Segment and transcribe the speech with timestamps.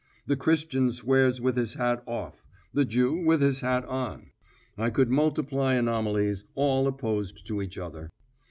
[0.25, 4.31] The Christian swears with his hat off; the Jew with his hat on.
[4.75, 8.09] I could multiply anomalies, all opposed to each other.